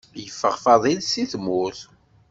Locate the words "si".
1.03-1.23